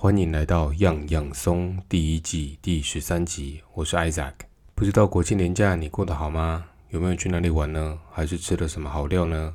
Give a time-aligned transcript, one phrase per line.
[0.00, 4.30] 欢迎来到样样松第一季第十三集，我是 Isaac。
[4.76, 6.66] 不知道国庆年假你过得好吗？
[6.90, 7.98] 有没有去哪里玩呢？
[8.12, 9.52] 还是吃了什么好料呢？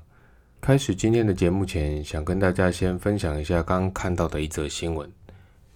[0.59, 5.09] 开始今天的节目前，想跟大家先分享一下刚刚看到的一则新闻。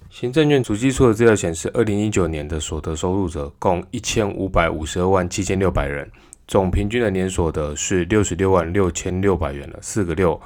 [0.10, 6.12] 行政院主计处的资料显示，二零一九年的所得收入者共一千五百五十二万七千六百人，
[6.46, 10.38] 总平均的年所得是六十六万六千六百元了，四个六，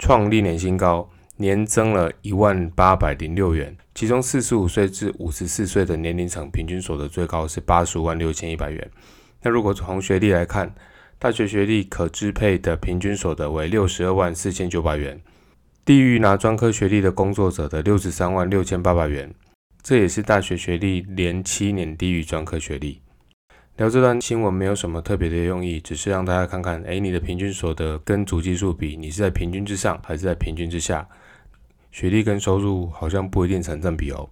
[0.00, 1.08] 创历年新高。
[1.40, 8.90] 年增了一万八百零六元，其中四十五岁至五十四岁的年龄层平均所得最高是八十五万六千一百元。
[9.42, 10.74] 那如果从学历来看，
[11.18, 15.20] 大学学历可支配的平均所得为六十二万四千九百元，
[15.84, 19.32] 低于拿专科学历的工作者的六十三万六千八百元。
[19.80, 23.00] 这也是大学学历连七年低于专科学历。
[23.76, 31.08] 聊这段新闻没有什么特别的用意，只是让大家看看，哎，你的平均所得跟主基数比，你是在平均之上还是在平均之下？
[31.90, 34.28] 学历跟收入好像不一定成正比哦。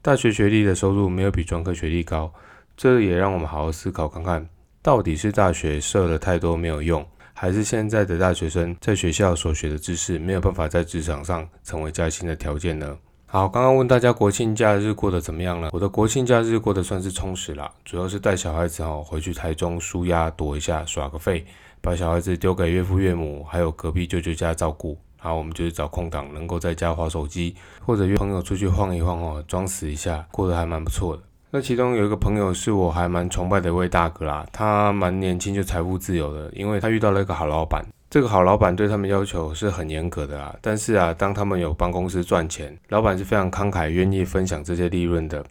[0.00, 2.32] 大学学历的收入没有比专科学历高，
[2.76, 4.48] 这也让我们好好思考看看，
[4.82, 12.98] 到底是大学设了太多没有用，还是现在的大学生在学校所学的知识没有办法在职场上成为加薪的条件呢？
[13.26, 15.70] 好，刚刚问大家国庆假日过得怎么样了？
[15.72, 21.46] 我的国庆假日过得算是充实啦，主要是带小孩子哦回去台中舒压躲一下耍个废，
[21.80, 24.98] 把小孩子丢给岳父岳母还有隔壁舅舅家照顾。
[25.24, 27.54] 好，我们就是找空档，能够在家划手机，
[27.86, 31.22] 或者约朋友出去晃一晃哦，装死一下，过得还蛮不错的。
[31.52, 37.86] 那其中有一个朋友是我还蛮崇拜的一位大哥啦，他蛮年轻就财富自由的，因为他遇到了一个好老板。
[38.10, 45.44] 这个好老板对他们要求是很严格的啦，但是啊，当他们有帮公司赚钱，老板是非常慷慨，愿意分享这些利润的。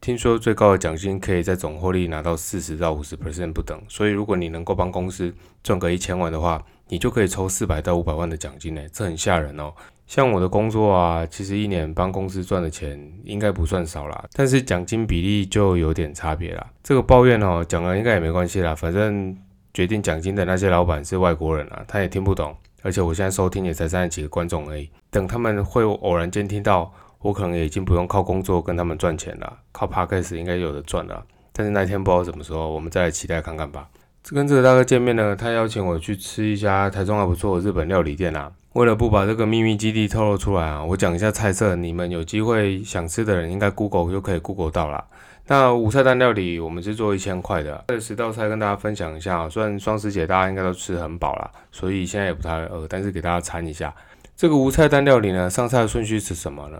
[0.00, 5.34] 听说最高的奖金可以在总获利拿到四十到五十 percent 不等，所以如果你能够帮公司
[5.64, 9.72] 赚个一千万的话，你就可以抽四百到五百万的奖金呢，这很吓人哦。
[10.06, 16.66] 像我的工作啊，其实一年帮公司赚的钱应该不算少啦，但是奖金比例就有点差别啦。
[16.82, 19.36] 这个抱怨哦，讲了应该也没关系啦，反正
[19.74, 26.92] 决定奖金的那些老板是外国人啊，他也听不懂，而且我现在收听也才三十几个观众而已，等他们会偶然间听到。
[27.20, 31.20] 我可能也已经不用靠工作跟他们赚钱了，靠 podcast 应该有的赚了。
[31.52, 33.88] 但是那天不知道什么时候，我们再来期待看看吧。
[34.30, 38.52] 跟这个大哥见面呢，他邀请我去吃一家台中还不错的日本料理店啊。
[38.74, 45.02] 为了不把这个秘密基地透露出来啊，我讲一下菜色，你们有机会想吃的人应该 Google 就可以 Google 到了。
[45.46, 49.48] 那五菜单料理我们是做一千块的，这十道菜跟大家分享一下。
[49.48, 53.92] 虽然双十节大家应该都吃很饱了，所以现在也不太饿，但是给大家参一下。
[54.36, 56.78] 这个无菜单料理呢，上菜的顺序是什么呢？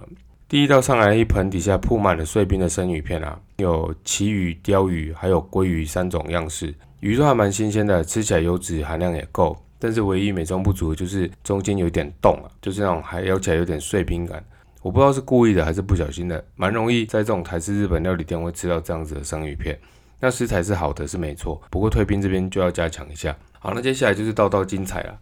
[0.48, 9.56] 第一道上来一盆，底下铺满了碎冰的生鱼片啊，有旗鱼、鲷鱼，还有鲑鱼三种样式，鱼都还蛮新鲜的，吃起来油脂含量也够。
[9.78, 14.44] 但是唯一美中不足的就是中间有点冻啊，就是那种还咬起来有点碎冰感。
[14.82, 19.78] 我不知道是故意的还是不小心的，蛮容易在这种台式日本料理店会吃到这样子的生鱼片。
[20.20, 23.36] 那食材是好的，是没错，不过退冰这边就要加强一下。
[23.60, 25.16] 好，那接下来就是道道精彩了。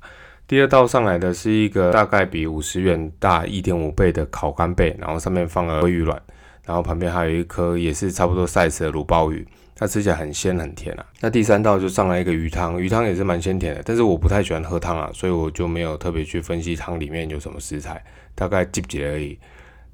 [0.47, 6.19] 第二道上来的是一个大概比五十元大一点五倍的烤干贝，然后上面放了鲑鱼卵，
[6.65, 9.47] 然后旁边还有一颗也是差不多 size 的卤鲍鱼，
[9.79, 11.05] 它吃起来很鲜很甜啊。
[11.21, 18.03] 那第三道就上来一个鱼汤，鱼汤也是蛮鲜甜的，但是我不太喜欢喝汤啊，所以我就没有特别去分析汤里面有什么食材，
[18.35, 19.39] 大概记不记而已。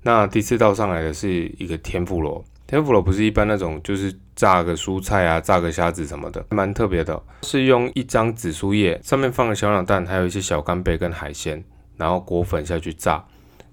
[0.03, 2.45] 那第四道上来的是一个天妇罗。
[2.67, 7.23] 天妇罗不是一般那种，就是炸个蔬菜啊，炸个虾子什么的，蛮特别的。
[7.43, 11.63] 是用一张紫苏叶，上面放了小鸟蛋，还有一些小干贝跟海鲜，
[11.99, 13.23] 然后裹粉下去炸，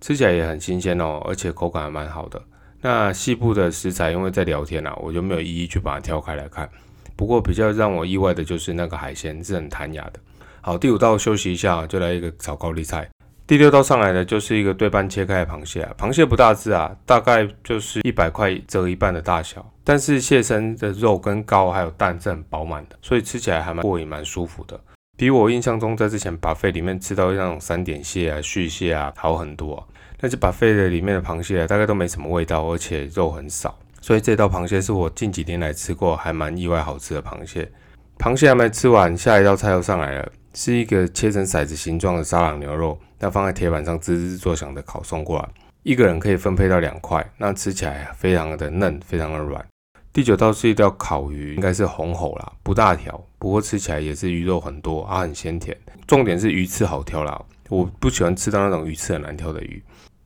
[0.02, 2.42] 吃起来也很新鲜哦，而且口感还蛮好的。
[2.82, 6.70] 那细部的食材，因为在聊天啊，我就没有一一去把它挑开来看。
[7.16, 10.20] 不过比较让我意外的就是那个海鲜是很弹牙的。
[10.62, 13.10] 好，第五道休息一下，就来一个炒高丽菜。
[13.46, 24.80] 第六道上来的就是一个对半切开的螃蟹啊，螃蟹不大只啊，大概就是一百块折一半的大小，但是蟹身的肉跟膏还有蛋是很饱满的，所以吃起来还蛮过瘾，蛮舒服的，
[25.18, 29.86] 比我印象中在之前把肺里面吃到那种三点蟹啊、续蟹啊好很多。
[30.20, 37.72] 但是把肺的里面的螃蟹大概都没什么味道，而且肉很少，所以这道螃蟹是我近几年来吃过还蛮意外好吃的螃蟹。
[38.18, 43.00] 螃蟹还没吃完，下一道菜又上来了，是一个切成骰子形状的沙朗牛肉。
[43.18, 45.50] 那放在铁板上滋滋作响的烤送过来，
[45.84, 49.66] 一个人可以分配到两块，那吃起来非常的嫩，非常的软。
[50.12, 55.78] 第九道是一道烤鱼，应该是红喉啦，不大条，不过吃起来也是鱼肉很多，啊很鲜甜。
[56.08, 59.82] 重点是鱼刺好挑啦，我不喜欢吃到那种鱼刺很难挑的鱼。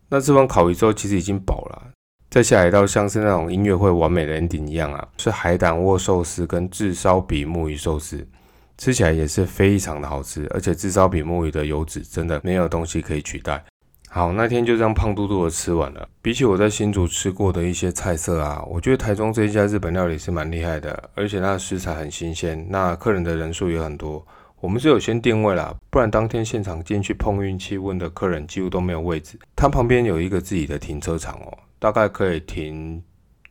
[0.10, 1.90] 那吃完烤鱼之后，其实已经饱了。
[2.30, 8.28] 再下来一道像是那种音乐会完美的 ending 一样啊，是海胆握寿司跟炙烧比目鱼寿司。
[8.76, 13.64] 吃起来也是非常的好吃，而且炙烧比目鱼的油脂真的没有东西可以取代。
[14.10, 16.08] 好，那天就这样胖嘟嘟的吃完了。
[16.24, 24.26] 比起我在新竹吃过的一些菜色啊，我觉得台中这一家日本料理是蛮厉害的，而且它的食材很新鲜，那客人的人数也很多。
[24.63, 29.38] 我们是有先定位啦，不然当天现场进去碰运气问的客人几乎都没有位置。
[29.57, 33.04] 它旁边有一个自己的停车场哦，大概可以停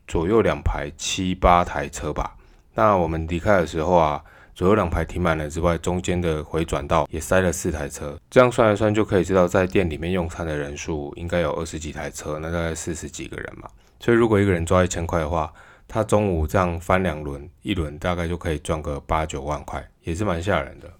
[0.08, 2.34] 左右两排七八台车吧。
[2.72, 4.24] 那我们离开的时候啊。
[4.54, 13.66] 左右两排停满了之外，中间的回转道也塞了四台车，这样算一算就可以知道，在店里面用餐的人数应该有二十几台车，那大概四十几个人嘛。
[13.98, 15.50] 所以如果一个人抓一千块的话，
[15.88, 20.92] 他中午这样翻两轮，一轮大概就可以赚个八九万块，也是蛮吓人的。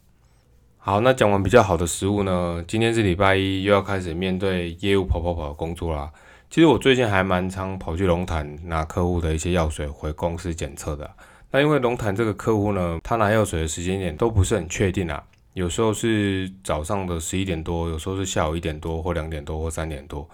[0.84, 6.11] 好，那讲完比较好的食物呢，今天是礼拜一，又要开始面对业务跑跑跑的工作啦。
[6.50, 11.08] 其实我最近还蛮常跑去龙潭拿客户的一些药水回公司检测的。
[11.52, 15.23] 那因为龙潭这个客户呢，他拿药水的时间点都不是很确定啊，
[15.55, 20.29] 有时候是早上的十一点多，有时候是下午一点多或两点多或三点多。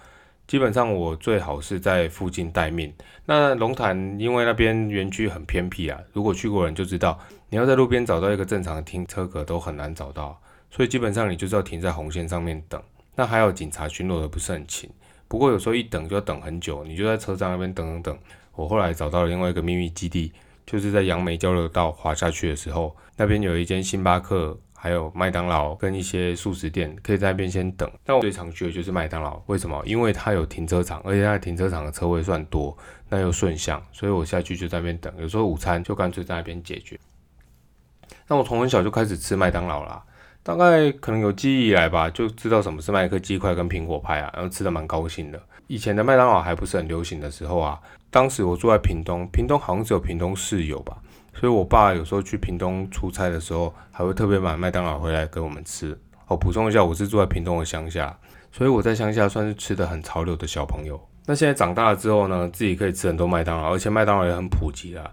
[0.47, 2.91] 基本上我最好是在附近待命。
[3.27, 7.19] 那龙潭因为那边园区很偏僻啊，如果去过人就知道，
[7.51, 10.41] 你要在路边找到一个正常的停车格都很难找到，
[10.71, 12.83] 所以基本上你就是要停在红线上面等。
[13.15, 14.89] 那还有警察巡逻的不是很勤，
[15.27, 18.19] 不过有时候一等就要等很久，你就在车站那边等等等。
[18.55, 20.33] 我后来找到了另外一个秘密基地。
[20.67, 27.91] 就是在杨梅交流道滑下去的时候，那边有一间星巴克，还有麦当劳跟一些素食店，可以在那边先等。
[28.05, 29.83] 但我最常去的就是麦当劳，为什么？
[29.87, 32.77] 因为它有停车场，而且它的停车场的车位算多，
[33.09, 35.11] 那又顺向，所以我下去就在那边等。
[35.19, 37.01] 有时候午餐就干脆在那边解决。
[38.29, 40.03] 那我从很小就开始吃麦当劳啦，
[40.43, 45.41] 大概可能有记忆以来吧，就知道什么是麦克鸡块跟苹果派啊，然后吃的蛮高兴的。
[45.67, 47.81] 以前的麦当劳还不是很流行的时候啊。
[48.11, 50.97] 当时我住在屏东，屏东好像只有屏东市有吧，
[51.35, 55.95] 所以我爸有时候去屏东出差的时候，还会特别买麦当劳回来给我们吃。
[56.27, 58.17] 哦，补充一下，我是住在屏东的乡下，
[58.51, 60.99] 所以我在乡下算是吃的很潮流的小朋友。
[61.27, 65.13] 那现在长大了之后呢，自己可以吃很多麦当劳，而且麦当劳也很普及了。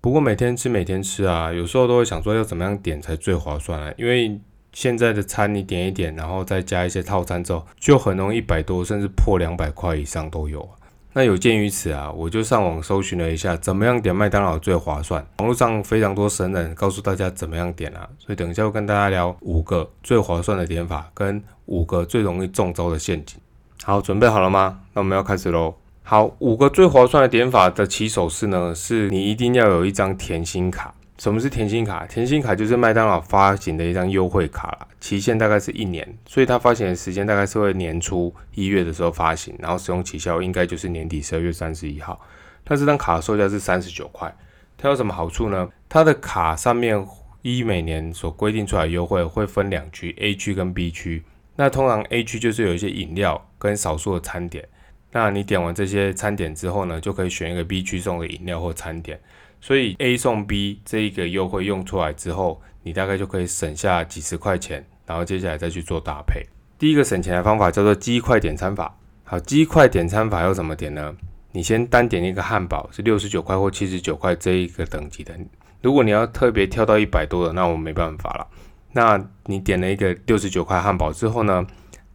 [0.00, 3.92] 不过每天吃每天吃啊，有时候都会想说要怎么样点才最划算啊？
[3.96, 4.40] 因为
[4.72, 10.70] 现在的餐你点一点，然后再加一些套餐之后，就很容易一百多甚至破两百块以上都有啊。
[11.14, 15.26] 那有鉴于此啊，我就上网搜寻了一下，怎么样点麦当劳最划算。
[15.38, 23.40] 网络上非常多神人告诉大家怎么样点啊，所以等一下会跟大家聊五个最划算的点法，跟五个最容易中招的陷阱。
[23.82, 24.80] 好，准备好了吗？
[24.92, 25.74] 那我们要开始喽。
[26.10, 30.94] 好，五个最划算的点法的起手式呢，是你一定要有一张甜心卡。
[31.18, 32.06] 什么是甜心卡？
[32.06, 42.18] 甜心卡就是麦当劳发行的一张优惠卡啦，期限大概是一年，所以它发行的时间大概是会年初一月的时候发行，然后使用期效应该就是年底十二月三十一号。
[42.66, 44.34] 那这张卡的售价是三十九块，
[44.78, 45.68] 它有什么好处呢？
[45.90, 47.06] 它的卡上面
[47.42, 51.22] 依每年所规定出来优惠会分两区，A 区跟 B 区。
[51.56, 54.66] 那通常 A 区就是有一些饮料跟少数的餐点，
[55.12, 59.18] 那你点完这些餐点之后呢，就可以选一个 B 区送的饮料或餐点。
[59.60, 66.46] 所以 A 送 B 这一个优惠用出来之后，你大概就可以省下几十块钱，然后接下来再去做搭配。
[66.78, 68.96] 第一个省钱的方法叫做鸡块点餐法。
[69.24, 71.14] 好，鸡块点餐法要怎么点呢？
[71.52, 75.34] 你先单点一个汉堡是六十九块或七十九块这一个等级的。
[75.80, 78.46] 如果你要特别跳到一百多的，那我没办法了。
[78.92, 81.66] 那你点了一个六十九块汉堡之后呢，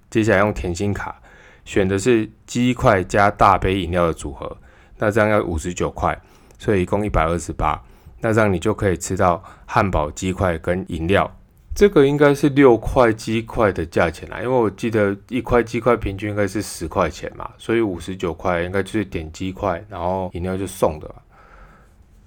[0.10, 1.22] 接下来用甜心卡
[1.66, 4.58] 选的是鸡块加大杯饮料的组合，
[4.98, 6.20] 那这样要五十九块。
[6.60, 7.84] 所以一共一百二十八，
[8.22, 11.30] 那这样你就可以吃到汉堡、鸡块跟饮料。
[11.76, 21.16] 这个应该是六块鸡块的价钱啦，因为我记得一块鸡块平均应该是十块钱嘛，所以五十九块应该就是点鸡块，然后饮料就送的。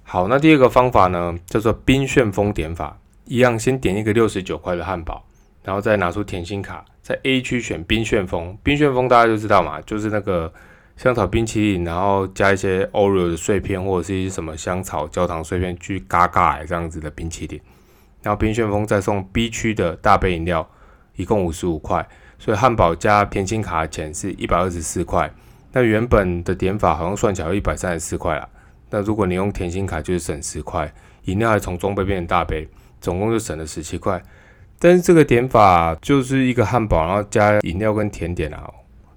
[0.03, 5.25] 好，那第二个方法呢，叫做冰旋风点法，一样先点一个六十九块的汉堡，
[5.63, 8.57] 然后再拿出甜心卡，在 A 区选冰旋风。
[8.61, 10.51] 冰旋风大家就知道嘛，就是那个。
[10.97, 17.61] 香草冰淇淋，然后加一些 Oreo 的碎片，或者是一些什么香草焦糖碎片去嘎嘎这样子的冰淇淋。
[18.23, 20.67] 然后冰旋风再送 B 区的大杯饮料，
[21.15, 22.03] 一共五十五块。
[22.39, 25.31] 所以汉堡加甜心卡的钱是一百二十四块。
[25.71, 28.49] 那原本的点法好像算起来一百三十四块了。
[28.89, 30.91] 那如果你用甜心卡就是省十块，
[31.25, 32.67] 饮料还从中杯变成大杯，
[32.99, 34.19] 总共就省了十七块。
[34.79, 38.69] 但是这个点法就是一个汉堡，然后加饮料跟甜点啊。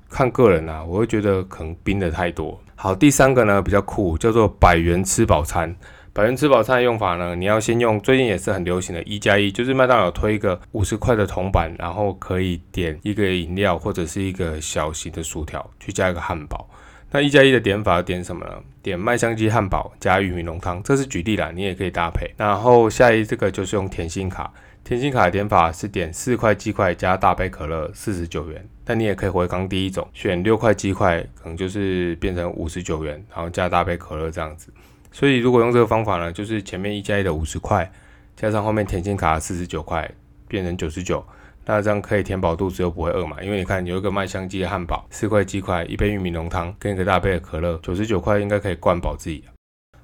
[0.08, 2.60] 看个人啊，我会觉得可能冰的太多。
[2.74, 5.76] 好，第三个呢比较酷，叫做百元吃饱餐。
[6.12, 16.68] 百元吃饱餐的用法呢，你要先用最近也是很流行的“一加一”，就是麦当劳推一个五十块的铜板，然后可以点一个饮料或者是一个小型的薯条，去加一个汉堡。
[17.12, 18.54] 那一加一的点法点什么呢？
[18.82, 22.28] 点麦香鸡汉堡加玉米浓汤，这是举例啦，你也可以搭配。
[22.36, 24.52] 然后下一这个就是用甜心卡。
[24.82, 28.66] 甜心卡的点法是点四块鸡块加大杯可乐，四十九元。
[28.84, 34.72] 但你也可以回刚第一种，选六块鸡块，可能就是变成五十九元，然后加大杯可乐这样子。
[35.12, 37.88] 所以如果用这个方法呢，就是前面一加一的五十块，
[38.34, 40.10] 加上后面甜心卡四十九块，
[40.48, 41.24] 变成九十九。
[41.66, 43.40] 那这样可以填饱肚子又不会饿嘛？
[43.42, 49.44] 因为你看有一个麦香鸡的汉堡，四块鸡块，一杯玉米浓汤，跟一个大杯的可乐，九十九块应该可以灌饱自己。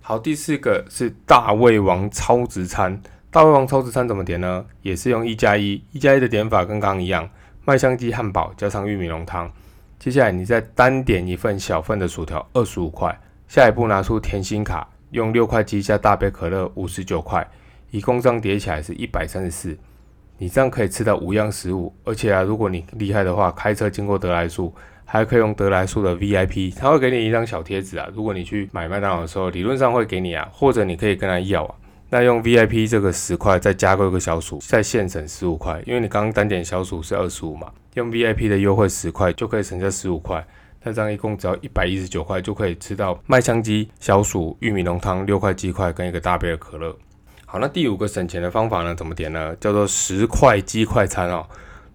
[0.01, 3.03] 好，第四个是大胃王超值餐。
[3.37, 4.65] 大胃王超值餐怎么点呢？
[4.81, 7.29] 也是用一加一，一加一的点法跟刚刚一样，
[7.67, 9.53] 麦香鸡汉堡加上玉米浓汤。
[9.99, 13.15] 接下来你再单点一份小份的薯条，二十五块。
[13.47, 17.47] 下一步拿出甜心卡，用六块鸡加大杯可乐，五十九块，
[17.91, 19.77] 一共这样叠起来是一百三十四。
[20.39, 24.75] 你这样可以吃到五样食物，而且啊，如果你厉害的话，开车经过德莱树，
[25.05, 28.09] 还可以用德莱树的 VIP，他会给你一张小贴纸啊。
[28.15, 31.75] 如果你去买麦当劳的时候，理论上会给你啊，或者你可以跟他要啊。
[32.09, 40.47] 那用 VIP 这个十块再加购一个小薯，再现省十五块，因为你刚刚单点小薯是二十五嘛，用 VIP 的优惠十块就可以省下十五块，
[40.85, 46.97] 那这样一共只要一百一十九块就可以吃到麦香鸡、小薯、玉米浓汤、六块鸡块跟一个大杯的可乐。
[47.45, 48.95] 好，那第五个省钱的方法呢？
[48.95, 49.55] 怎么点呢？
[49.61, 51.45] 叫做十块鸡块餐哦。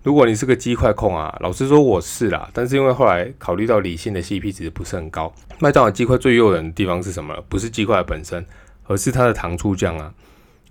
[0.03, 5.31] 如果你是个鸡块控啊，老实说我是啦，但是因为后来考虑到理性的 CP 值不是很高。
[5.59, 7.35] 麦当劳鸡块最诱人的地方是什么？
[7.47, 8.43] 不是鸡块本身，
[8.91, 10.13] 而是它的糖醋酱啊。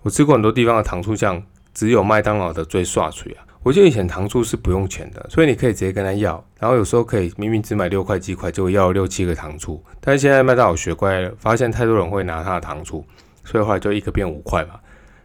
[0.03, 1.43] 我吃过很多地方的糖醋酱，
[1.75, 3.45] 只有麦当劳的最刷脆啊。
[3.63, 9.83] 我记得以前糖醋是不用钱的，所以你可以直接跟他要，然后有时候可以明明只买六块鸡块，就要六七个糖醋。
[10.01, 13.05] 但是现在麦当劳学乖了，发现太多人会拿它的糖醋。
[13.45, 14.81] 所以后来就一个变五块嘛。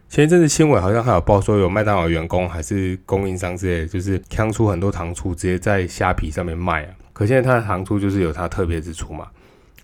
[0.09, 6.93] 前一阵子新闻好像还有报说有麦当劳员工还是供应商之类，就是扛出很多糖醋，直接在虾皮上面卖啊。
[7.13, 9.27] 可现在它的糖醋就是有它特别之处嘛。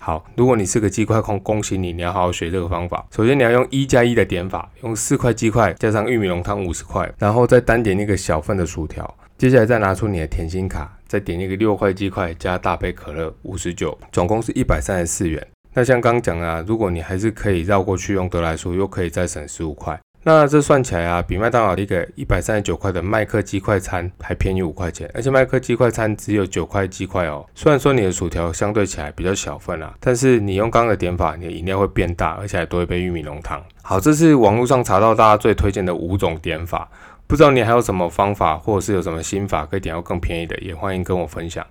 [0.03, 3.05] 好，如果你是个鸡块控，恭喜你，你要好好学这个方法。
[3.15, 9.15] 首先你要用一加一的点法，用四块鸡块加上玉米浓汤五十块，然后再单点那个小份的薯条。
[9.38, 15.48] 接下来再拿出你的甜心卡，再点那个六块鸡块加大杯可乐五十九，总共是一百三十四元。
[15.75, 27.44] 那像刚讲啊，如果你还是可以绕过去用德莱素，又可以再省十五块，那这算起来啊，比麦当劳一个一百三十九块的麦克鸡块餐还便宜五块钱，而且麦克鸡块餐只有九块鸡块哦。
[27.56, 33.60] 虽然说你的薯条相对起来比较小份啊，但是你用刚刚的点法，你的饮料会变大，而且还多一杯玉米浓汤。
[33.82, 36.88] 好，这是网络上查到大家最推荐的五种点法，
[37.25, 41.66] 不知道你还有什么方法，或者是有什么新法可以点到更便宜的，也欢迎跟我分享。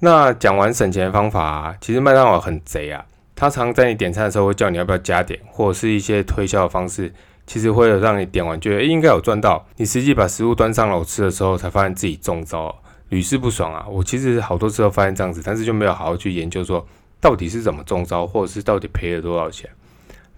[0.00, 3.04] 那讲完省钱的方法，啊其实麦当劳很贼啊，
[3.36, 7.12] 他常在你点餐的时候会叫你要不要加点，或者是一些推销的方式，
[7.52, 12.74] 其实会有让你点完觉得应该有赚到，你实际把食物端上楼吃的时候，才发现自己中招，
[13.10, 13.84] 屡试不爽啊。
[13.90, 16.82] 我其实好多次都发现这样子，但是就没有好好去研究说
[17.20, 19.68] 到底是怎么中招，或者是到底赔了多少钱。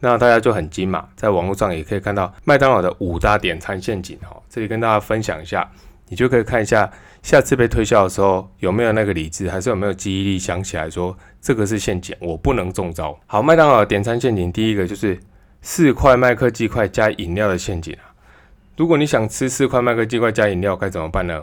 [0.01, 5.71] 那大家就很精嘛，在网络上也可以看到麦当劳的五大点餐陷阱哦，这里跟大家分享一下。
[6.09, 6.91] 你就可以看一下，
[7.23, 13.17] 下次被推销的时候有没有那个理智，还是有没有记忆力想起来说这个是陷阱，我不能中招。
[13.27, 15.17] 好，麦当劳点餐陷阱第一个就是
[15.67, 18.13] 四块麦克鸡块加饮料的陷阱啊。
[18.77, 21.43] 如果你想吃四块麦克鸡块加饮料，该怎么办呢？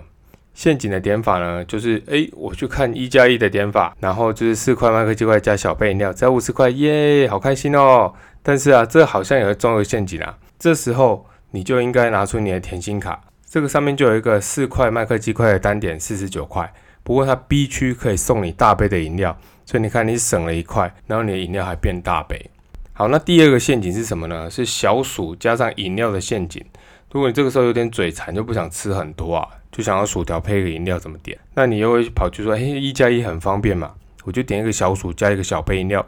[0.53, 8.13] 陷阱的点法呢，就是诶，我去看一加一的点法，然后就是四块麦克鸡块加小杯饮料，只要五十块，耶，好开心哦。
[8.43, 10.37] 但是啊，这好像也会中个陷阱啊。
[10.59, 13.19] 这时候你就应该拿出你的甜心卡。
[13.49, 16.71] 这个上面就有一个四块麦克鸡块的单点，四十九块。
[17.01, 19.35] 不过它 B 区可以送你大杯的饮料，
[19.65, 22.50] 所以你看你省了一块，然后你的饮料还变大杯。
[23.01, 24.47] 好，那第二个陷阱是什么呢？
[24.47, 26.63] 是小薯加上饮料的陷阱。
[27.11, 31.35] 如果你这个时候有点嘴馋，就不想吃很多啊，就想要薯条配个饮料，怎么点？
[31.55, 36.07] 那你又会跑去说，嘿，一加一很方便嘛，我就点一个小薯加一个小杯饮料，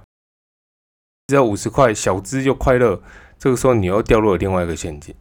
[1.30, 3.02] 只要五十块，小资又快乐。
[3.40, 5.16] 这个时候你又掉入了另外一个陷阱。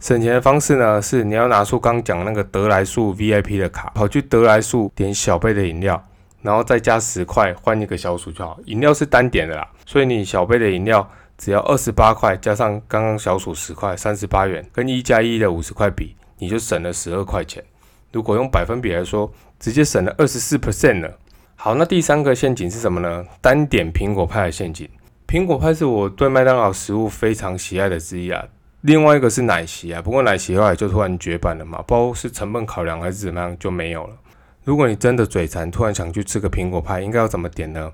[0.00, 6.04] 省钱的方式呢，是你要拿出刚讲那个德莱素 VIP 的卡，跑去德莱素点小杯的饮料，
[6.42, 8.58] 然后再加十块换一个小薯就好。
[8.66, 11.08] 饮料是单点的啦，所以你小杯的饮料
[11.38, 17.64] 只要二十八块，加上刚刚小薯十块，三十八元，跟一加一的五十块比，你就省了十二块钱。
[18.12, 21.18] 如果用百分比来说，直接省了二十四 percent 了。
[21.54, 23.24] 好，那第三个陷阱是什么呢？
[23.40, 24.88] 单点苹果派的陷阱。
[25.26, 28.44] 苹果派是我对麦当劳食物非常喜爱的之一啊。
[28.82, 34.16] 另外一个是奶昔啊，不过奶昔后来就突然绝版了嘛，不知道是成本考量还是怎么样就没有了。
[34.64, 37.92] 如果你真的嘴馋，突然想去吃个苹果派，应该要怎么点呢？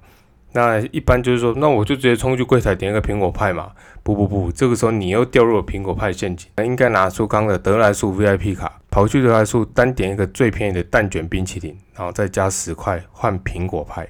[0.52, 3.72] 那一般就是说，那我就直接冲去柜台点一个苹果派嘛。
[4.02, 6.48] 不不不，这个时候你又掉入了苹果派陷阱。
[6.56, 14.08] 那应该拿出刚的德莱素 VIP 卡，跑去德莱素单点一个最便宜的蛋卷冰淇淋，然后再加十块换苹果派。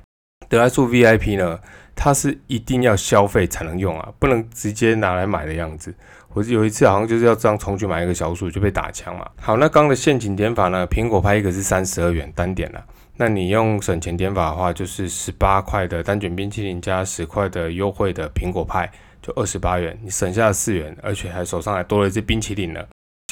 [0.49, 1.59] 德莱素 VIP 呢？
[2.01, 5.93] 它是一定要消费才能用啊，不能直接拿来买的样子。
[6.35, 9.29] 我有一次好像就是要这样冲去买一个小鼠就被打枪嘛。
[9.41, 10.87] 好，那刚的陷阱点法呢？
[10.87, 12.85] 苹果派一个是三十二元单点了，
[13.17, 18.91] 那你用省钱点法的话，就是十八块的单卷冰淇淋加十块的优惠的苹果派，
[19.23, 22.81] 就二十八元，你省下了四元，而且还手上还多了一支冰淇淋呢。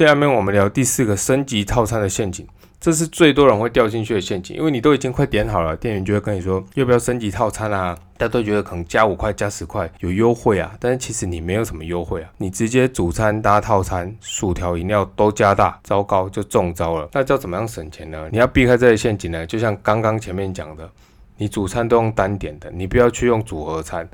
[0.04, 2.46] 下面我们聊第四个升级套餐的陷阱。
[2.78, 7.96] 这是最多人会掉进去的陷阱，因为你都已经快点好了，店员就会跟你说要不要升级套餐啊？
[8.18, 17.08] 大家都觉得可能加五块、加十块有优惠啊，但是其实你没有什么优惠啊，你直接主餐搭套餐，薯条、饮料都加大，糟糕就中招了。
[17.12, 18.28] 那叫怎么样省钱呢？
[18.30, 19.46] 你要避开这些陷阱呢？
[19.46, 20.86] 就像刚刚前面讲的，
[21.38, 24.06] 你主餐都用单点的，你不要去用组合餐。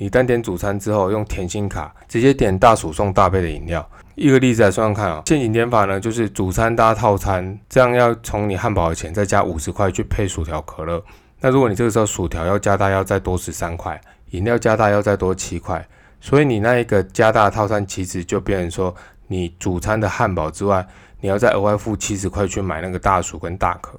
[0.00, 3.88] 你单点主餐之后，用甜心卡直接点大薯送大杯的饮料。
[4.18, 11.00] 一个例子来算算看啊，陷阱点法呢，就是主餐搭套餐，这样要从你汉堡的钱再加五十块去配薯条、可乐。
[11.40, 13.98] 那如果你这个时候薯条要加大，要再多十三块，
[14.30, 15.86] 饮料加大要再多七块，
[16.20, 18.94] 所以你那一个加大套餐其实就变成说，
[19.28, 20.84] 你主餐的汉堡之外，
[21.20, 23.98] 你要再额外付七十块去买那个大薯跟大可。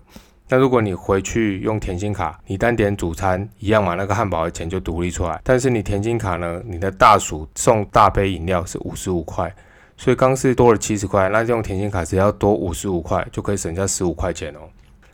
[0.50, 5.40] 那如果你回去用甜心卡，你单点主餐一样嘛，那个汉堡的钱就独立出来。
[5.46, 9.56] 但是你甜心卡呢，你的大薯送大杯饮料是五十五块，
[10.02, 14.60] 所以刚是多了七十块，那用甜心卡只要多五十五块就可以省下十五块钱哦。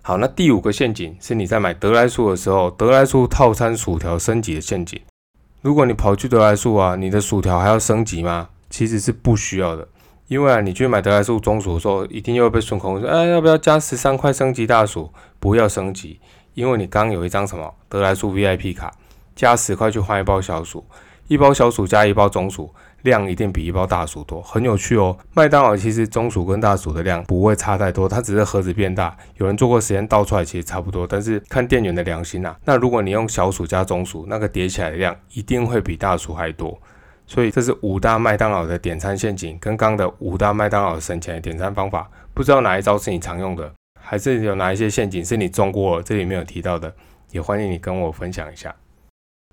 [0.04, 5.02] 好，那第五个陷阱是你在买德莱素的时候，德莱素套餐薯条升级的陷阱。
[5.64, 8.50] 如果你跑去德莱素啊，你的薯条还要升级吗？
[8.70, 9.88] 其实是不需要的。
[10.28, 15.12] 因为啊，你去买德莱素中薯的时候，一定又会被顺口说，哎，要不要加十三块升级大薯？
[15.40, 16.20] 不要升级，
[16.54, 18.94] 因为你刚有一张什么德莱素 VIP 卡，
[19.36, 20.86] 加十块去换一包小薯，
[21.28, 25.18] 一包小薯加一包中薯，量一定比一包大薯多，很有趣哦。
[25.34, 29.18] 麦当劳其实中薯跟大薯的量不会差太多，它只是盒子变大。
[29.38, 32.56] 有人做过实验倒出来其实差不多，但是看店员的良心呐。
[32.64, 36.80] 那如果你用小薯加中薯，那个叠起来的量一定会比大薯还多。
[37.26, 46.94] 所以这是五大麦当劳的点餐陷阱，跟刚的五大麦当劳省钱的点餐方法，不知道哪一招是你常用的，还是有哪一些陷阱是你中过这里没有提到的，
[47.32, 48.76] 也欢迎你跟我分享一下。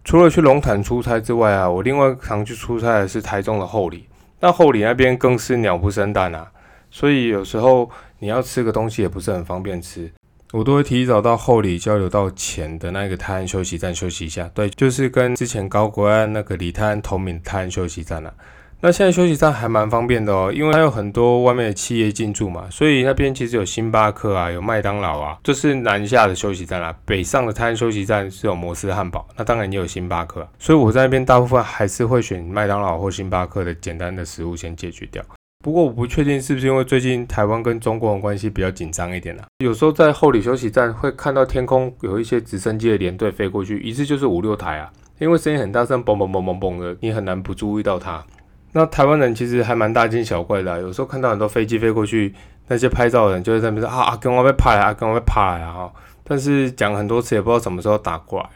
[0.04, 4.06] 除了去龙潭出差之外啊，我另外常去出差的是台中的后里，
[4.40, 6.50] 那后里那边更是鸟不生蛋啊，
[6.90, 10.10] 所以有时候你要吃个东西也不是很方便吃。
[10.52, 18.34] 我都会提早到后里交流道前的那个泰安休息站休息一下，对，就是跟之前高国安那个李泰安同名泰安休息站了。
[18.84, 26.92] 那现在休息站还蛮方便的哦，因为它有很多外面的企业进驻嘛，所以那边其实有星巴克啊，有麦当劳啊，这是南下的休息站啦。
[27.04, 35.22] 北上的泰安休息站是有摩斯汉堡，那当然也有星巴克，所以我在那边大部分还是会选麦当劳或星巴克的简单的食物先解决掉。
[35.62, 39.44] 不过我不确定是不是因为最近台湾跟中国的关系比较紧张一点啦。
[39.58, 44.90] 有时候在后里休息站会看到天空有一些直升机的连队飞过去，一次就是五六台啊，
[45.20, 48.20] 因为声音很大声，嘣嘣嘣嘣嘣的，你很难不注意到它。
[48.72, 52.34] 那台湾人其实还蛮大惊小怪的，有时候看到很多飞机飞过去，
[52.68, 55.90] 那些拍照的人就会在那边说啊，跟我被拍啊，跟我被拍啊，
[56.24, 58.48] 但是讲很多次也不知道什么时候打过来。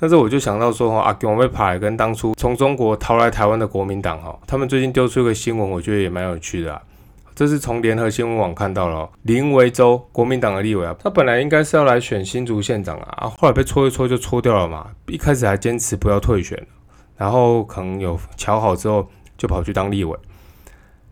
[0.00, 6.80] 但是我就想到说哈，阿公被拍跟当初从中国逃来台湾的国民党哈，他们最近丢出一个新闻，我觉得也蛮有趣的啊。
[7.34, 14.86] 这是从联合新闻网看到了，林维洲国民党的立委啊，他本来应该是要来选新竹县长啊，后来被搓一搓就搓掉了嘛。
[15.08, 16.64] 一开始还坚持不要退选，
[17.16, 20.14] 然后可能有瞧好之后就跑去当立委。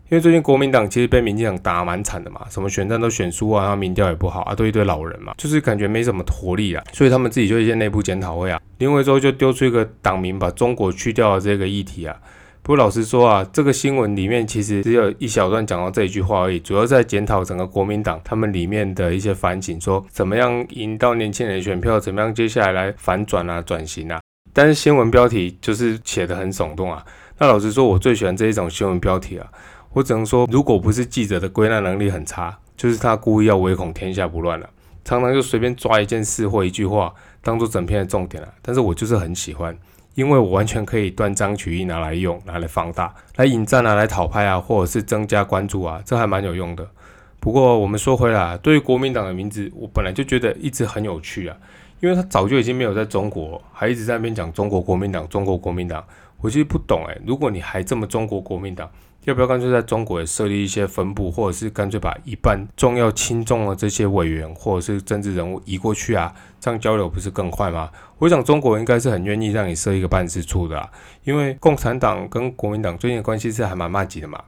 [0.09, 12.15] 因为最近国民党其实被民进党打蛮惨的嘛，什么选战都选输啊，然后民调也不好啊，都一堆老人嘛，就是感觉没什么活力啊，所以他们自己就一些内部检讨会啊，林维洲就丢出一个党名把中国去掉的这个议题啊。
[12.61, 24.21] 不过老实说啊，这个新闻里面其实只有一小段讲到这一句话而已，主要在检讨整个国民党他们里面的一些反省，说怎么样引到年轻人选票，怎么样接下来来反转啊、转型啊。
[24.53, 27.05] 但是新闻标题就是写的很耸动啊。
[27.39, 29.47] 那老实说，我最喜欢这一种新闻标题啊。
[29.93, 34.69] 我只能说，如果不是记者的归纳能力很差，就是他故意要唯恐天下不乱了，
[35.03, 38.49] 常常就随便抓一件事或一句话当做整篇的重点了。
[38.61, 39.75] 但是我就是很喜欢，
[40.15, 46.87] 因为我完全可以断章取义拿来用，拿来放大，来引战啊，来讨拍啊，或者是增加关注啊，这还蛮有用的。
[47.39, 51.55] 不过我们说回来，对于国民党的名字，我本来就觉得一直很有趣啊，
[52.01, 56.03] 因为他早就已经没有在中国，还一直在那边讲中国国民党，中国国民党，
[56.41, 58.89] 我其实不懂诶，如果你还这么中国国民党。
[59.25, 66.33] 要不要干脆在中国也设立一些分部，或者是干脆把一半重要轻重的这些委员或者是政治人物移过去啊？
[66.61, 67.91] 这样交流不是更快吗？
[68.19, 70.89] 我想中国应该是很愿意让你设一个办事处的，
[71.25, 74.41] 因为共产党跟国民党最近的关系是还蛮密集的嘛。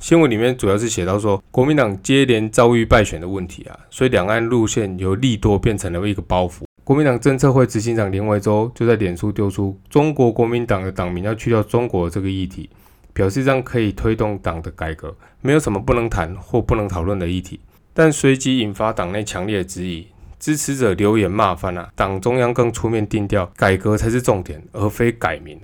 [0.00, 6.64] 新闻里面主要是写到说，国民党接连遭遇败选的问题啊，所以两岸路线由利多变成了一个包袱。
[6.84, 12.70] 国民党政策会执行长林维洲就在脸书丢出中国国民党的党名要去掉中国这个议题。
[13.14, 17.60] 表示这样可以推动党的改革，没有什么不能谈或不能讨论的议题。
[17.92, 20.08] 但随即引发党内强烈的质疑，
[20.40, 25.60] 支持者留言骂翻了，党中央更出面定调，改革才是重点，而非改名。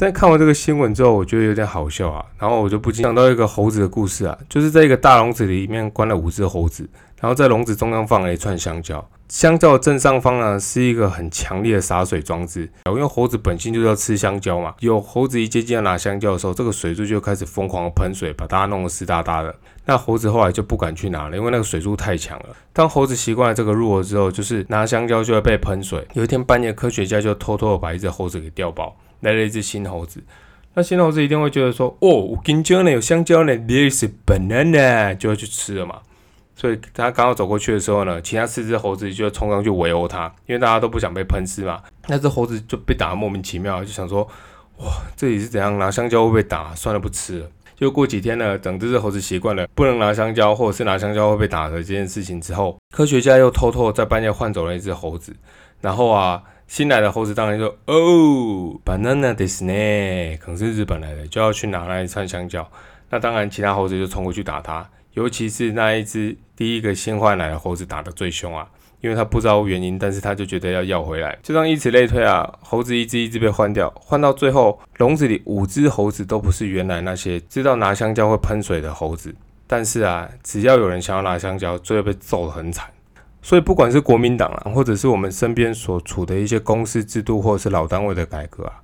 [0.00, 6.88] 但看完这个新闻之后，我觉得有点好笑啊，然后我就不禁想到一个猴子的故事啊，就是在一个大笼子里面关了五只猴子，
[7.20, 9.06] 然后在笼子中央放了一串香蕉。
[9.28, 14.74] 香蕉的正上方呢是一个很强烈的洒水装置，因为猴子本性就是要吃香蕉嘛。
[14.80, 19.54] 有猴子一接近要拿香蕉的时候，这个水柱就开始疯狂的喷水，把大家弄得湿哒哒的。
[19.84, 22.46] 那猴子后来就不敢去拿了，因为那个水柱太强了。
[22.72, 26.08] 当猴子习惯了这个入耳之后，就是拿香蕉就会被喷水。
[26.14, 30.22] 有一天半夜，科学家就偷偷的把一只猴子给调包，来了一只新猴子。
[30.74, 36.00] 那新猴子一定会觉得说：“哦，我香蕉呢，有香蕉呢，There is banana，就要去吃了嘛。”
[36.54, 41.80] 所以他刚好走过去的时候呢，其他四只猴子就冲上去围殴他，因为大家都不想被喷湿嘛。
[42.06, 44.22] 那只猴子就被打得莫名其妙，就想说：
[44.76, 46.74] 哇，这里是怎样拿香蕉会被打？
[46.74, 47.46] 算了，不吃了。
[47.76, 55.34] 就过几天呢，等这只猴子习惯了不能拿香蕉，或者是拿香蕉会被打的这件事情之后，科学家又偷偷在半夜换走了一只猴子。
[55.80, 62.64] 然后啊，新来的猴子当然说：哦，banana this 呢，可能是日本来的，就要去拿那一串香蕉。
[63.08, 64.88] 那当然，其他猴子就冲过去打他。
[65.14, 68.68] 尤其是那一只第一个新换来的猴子打得最凶啊，
[69.00, 79.34] 因为他不知道原因，但是他就觉得要要回来，就这样以此类推啊，猴子一只一只被换掉，换到最后笼子里五只猴子都不是原来那些知道拿香蕉会喷水的猴子，
[79.66, 82.88] 但是啊，只要有人想要拿香蕉，就会被揍得很惨。
[83.42, 88.74] 所以不管是国民党啊，或者是我们身边所处的一些公司制度，或者是老单位的改革啊。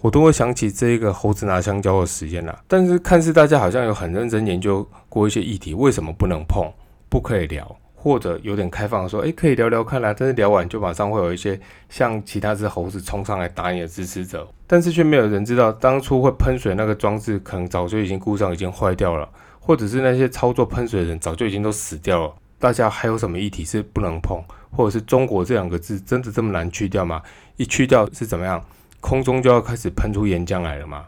[0.00, 6.68] 我都会想起这一个猴子拿香蕉的时间啦，但是看似大家好像有很认真研究过一些议题，为什么不能碰、
[7.08, 10.12] 不可以聊，或者有点开放说，诶，可以聊聊看啦。
[10.12, 19.28] 但是聊完就马上会有一些像其他只猴子冲上来打你的支持者，但是却没有人知道当初会喷水那个装置可能早就已经故障、已经坏掉了，
[19.60, 22.34] 或者是那些操作喷水的人早就已经都死掉了。
[22.62, 27.20] 大家还有什么议题是不能碰，或者是中国这两个字真的这么难去掉吗？
[27.56, 28.64] 一去掉是怎么样？
[29.00, 31.06] 空中就要开始喷出岩浆来了吗？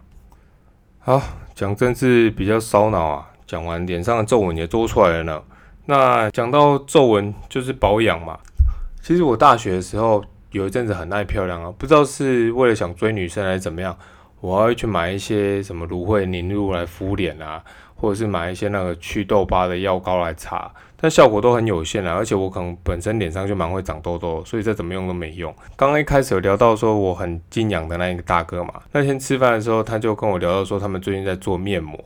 [0.98, 1.22] 好，
[1.54, 3.30] 讲政治比较烧脑啊。
[3.46, 5.40] 讲完脸上的皱纹也多出来了呢。
[5.86, 8.36] 那讲到皱纹就是保养嘛。
[9.00, 13.96] 其实我大学的时候有一阵子很爱漂亮啊，不知道是为了想追女生还是怎么样，
[14.40, 17.62] 我还会去买一些什么芦荟凝露来敷脸啊。
[17.96, 22.14] 或者是买一些那个祛痘疤的药膏来擦，但效果都很有限啊。
[22.14, 25.54] 而且我可能本身脸上就蛮会长痘痘，所以再怎么用都没用。
[25.76, 31.98] 刚刚一开始有聊到说我很敬仰的那一个大哥嘛，那天吃饭的时候他就跟我聊到说他们最近在做面膜，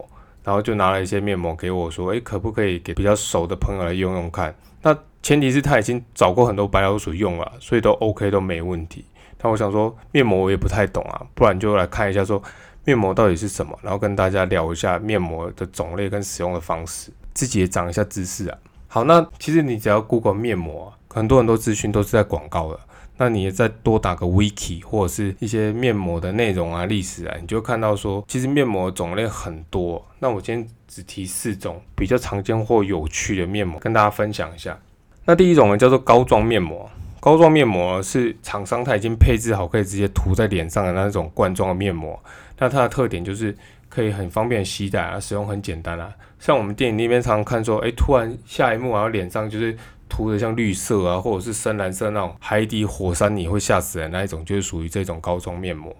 [0.42, 4.55] 然后就拿了一些面膜给我说，诶，可不可以给比较熟的朋友来用用看？
[4.83, 9.05] 那前提是他已经找过很多白老鼠用了，所以都 OK 都没问题。
[9.37, 12.42] 但我想说面膜我也不太懂啊，不然就来看一下说。
[12.85, 13.79] 面膜到底是什么？
[13.83, 18.57] 然后跟大家聊一下面膜的种类跟使用的方式，自己也长一下知识啊。
[18.88, 22.81] 好，那其实你只要 Google 面膜，很多很多资讯都是在广告的。
[23.20, 30.07] 那你也再多打个 Wiki 或者是一些面膜的内容啊、历史啊，你就看到说，其实面膜种类很多。
[30.20, 34.79] 那我今天只提四种比较常见或有趣的面膜，跟大家分享一下。
[35.24, 36.88] 那第一种呢，叫做膏状面膜。
[37.18, 42.16] 膏状面膜是厂商他已经配置好，可以直接涂在脸上的那种罐装的面膜。
[42.57, 43.55] 那它的特点就是
[43.88, 46.14] 可以很方便携带啊，使用很简单啊。
[46.38, 49.77] 像我们电影那边常常看说，哎，突然下一幕，然后脸上就是
[50.09, 55.94] 涂的像绿色啊，或者是深蓝色那种海底火山泥会吓死人那一种，就是属于这种膏状面膜。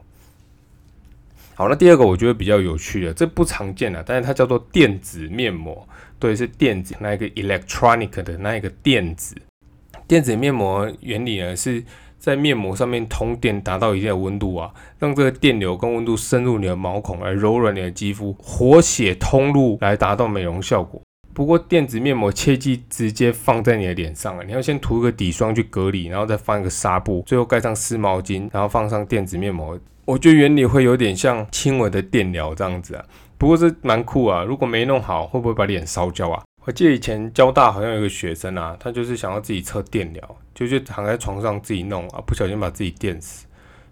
[1.55, 9.35] 好，那第二个我觉得比较有趣的，这不常见的，但是它叫做电子面膜，对，是电子那一个 electronic 的那一个电子。
[10.07, 11.83] 电子面膜原理呢，是
[12.19, 21.01] 在面膜上面通电，达到一定的温度啊，让这个电流跟温度深入你的毛孔，来柔软你的肌肤，活血通路，来达到美容效果。
[21.33, 29.79] 不过电子面膜切记直接放在你的脸上啊，你要先涂个底霜去隔离，然后再放一个纱布，最后盖上湿毛巾，然后放上电子面膜。
[30.05, 33.05] 我觉得原理会有点像轻微的电疗这样子啊，
[33.37, 34.43] 不过这蛮酷啊。
[34.43, 36.43] 如果没弄好，会不会把脸烧焦啊？
[36.69, 43.47] 我记得以前交大好像有个学生啊，他就是想要自己测电疗，就就躺在床上自己弄啊，不小心把自己电死。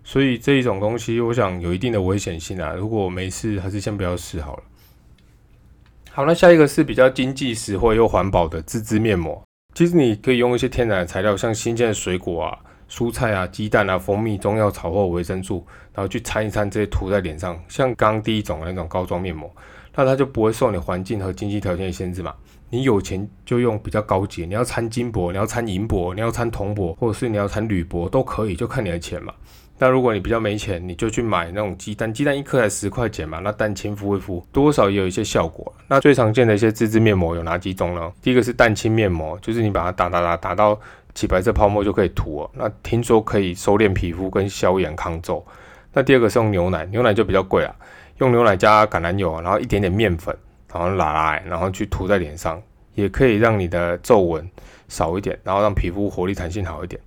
[0.04, 2.74] 所以这一种东西，我想有一定的危险性啊。
[2.74, 4.62] 如果没事，还是先不要试好了。
[6.10, 9.42] 好，那下一个是比较经济实惠又环保的自制面膜。
[9.74, 12.58] 其实你可以用一些天然的材料，像新鲜的水果啊、
[12.90, 19.50] 蔬菜啊、鸡蛋啊、蜂蜜、中药草或维生素，然后去掺一掺，这些涂在脸上，像刚第一种那种膏状面膜，
[19.94, 22.34] 那它就不会受你环境和经济条件的限制嘛。
[22.70, 29.32] 你有钱就用比较高级，你要掺金箔，你要掺银箔，你要掺铜箔，或者是你要掺铝箔都可以，就看你的钱嘛。
[29.78, 35.70] 那如果你比较没钱，你就去买那种鸡蛋，鸡蛋一颗才十块钱嘛，那蛋清敷一敷，多少也有一些效果。
[35.86, 38.10] 那最常见的一些自制面膜有哪几种呢？
[38.22, 40.80] 第一个是蛋清面膜，就是你把它打打打打到
[41.14, 42.50] 起白色泡沫就可以涂哦。
[42.54, 45.44] 那听说可以收敛皮肤跟消炎抗皱。
[45.92, 47.76] 那第二个是用牛奶，牛奶就比较贵了，
[48.18, 50.34] 用牛奶加橄榄油，然后一点点面粉，
[50.72, 52.60] 然后拉拉，然后去涂在脸上，
[52.94, 54.48] 也可以让你的皱纹
[54.88, 57.00] 少一点，然后让皮肤活力弹性好一点。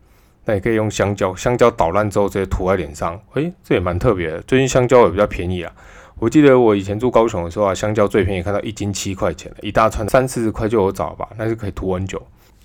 [0.46, 4.42] 那也可以用香蕉，香蕉捣烂之后直接涂在脸上，诶，这也蛮特别的。
[4.44, 5.72] 最近香蕉也比较便宜啊，
[6.18, 12.20] 我记得我以前住高雄的时候啊，香蕉最便宜看到一斤七块钱，一大串三四十块就有找吧，那是可以涂很久。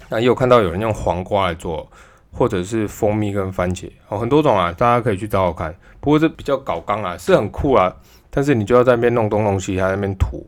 [0.08, 1.86] 那也有看到有人用黄瓜来做，
[2.32, 5.74] 或者是蜂蜜跟番茄，哦，很多种啊，大家可以去找找看。
[6.00, 7.94] 不过这比较搞刚啊，是很酷啊，
[8.30, 10.46] 但是你就要在那边弄东弄西，还在那边涂。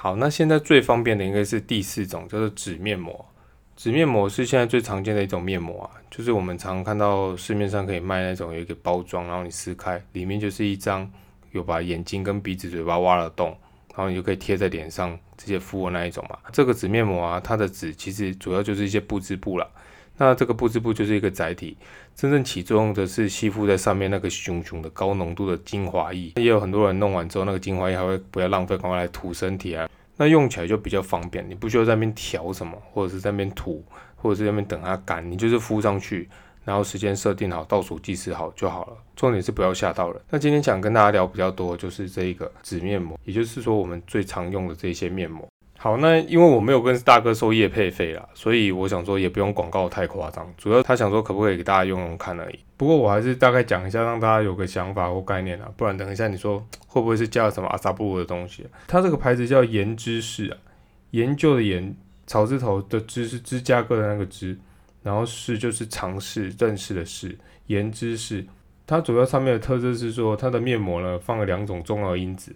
[0.00, 3.26] 好，那现在最方便的应该是第四种，叫做纸面膜。
[3.74, 11.10] 纸面膜是现在最常见的一种面膜啊，就是我们常看到市面上可以卖那种有一个包装，然后你撕开，里面就是一张
[11.50, 13.48] 有把眼睛跟鼻子、嘴巴挖了洞，
[13.88, 16.38] 然后你就可以贴在脸上直接敷的那一种嘛。
[16.52, 19.68] 这个纸面膜啊，它的纸其实主要就是一些布织布了，
[20.16, 21.76] 那这个布织布就是一个载体，
[22.18, 26.32] 真正起作用的是吸附在上面那个熊熊的高浓度的精华液。
[26.34, 29.88] 也有很多人弄完之后，那个精华液还会不要浪费，赶快来涂身体啊。
[30.16, 33.84] 那用起来就比较方便，你不需要在那边调什么，或者是在那边涂，
[34.16, 36.28] 或者是在那边等它干，你就是敷上去，
[36.64, 38.96] 然后时间设定好，倒数计时好就好了。
[39.14, 40.20] 重点是不要吓到人。
[40.28, 45.46] 那今天想跟大家聊比较多，就是这一个纸面膜，也就是说我们最常用的这些面膜。
[45.80, 52.58] 好，那因为我没有跟大哥收业配费啦，所以我想说也不用广告太夸张，主要他想说可不可以给大家用用看而已。
[52.76, 58.66] 不过我还是大概讲一下，让大家有个想法或概念啊，不然等一下你说会不会是加了什么阿萨布鲁的东西？
[58.88, 60.56] 它这个牌子叫盐知识啊，
[61.12, 61.94] 研究的研，
[62.26, 64.58] 草字头的知是芝加哥的那个芝，
[65.04, 67.38] 然后是就是尝试认识的试，
[67.68, 68.44] 盐知识。
[68.84, 72.52] 它主要上面的特色是说，它的面膜呢放了两种重要因子。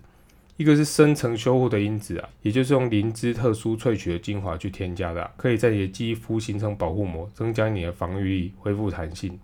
[0.62, 9.36] 一个是深层修护的因子啊，也就是用灵芝特殊萃取的精华去添加的，可以在你的肌肤形成保护膜，增加你的防御力，恢复弹性。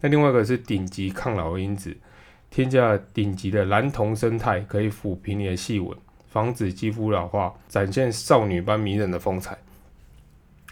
[0.00, 1.96] 那另外一个是顶级抗老因子，
[2.50, 5.96] 添加了顶级的蓝铜生态，可以抚平你的细纹，
[6.28, 9.56] 防止肌肤老化，展现少女般迷人的风采。